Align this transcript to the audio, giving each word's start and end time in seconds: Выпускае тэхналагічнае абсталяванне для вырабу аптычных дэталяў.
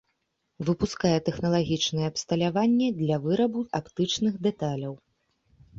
Выпускае 0.69 1.11
тэхналагічнае 1.27 2.05
абсталяванне 2.13 2.87
для 3.03 3.21
вырабу 3.27 3.59
аптычных 3.83 4.33
дэталяў. 4.49 4.93